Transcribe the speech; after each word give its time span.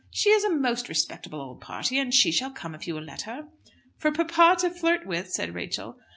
She 0.09 0.31
is 0.31 0.43
a 0.43 0.49
most 0.49 0.89
respectable 0.89 1.39
old 1.39 1.61
party, 1.61 1.99
and 1.99 2.11
she 2.11 2.31
shall 2.31 2.49
come 2.49 2.73
if 2.73 2.87
you 2.87 2.95
will 2.95 3.03
let 3.03 3.21
her." 3.29 3.49
"For 3.99 4.11
papa 4.11 4.59
to 4.61 4.71
flirt 4.71 5.05
with?" 5.05 5.29
said 5.31 5.53
Rachel. 5.53 5.99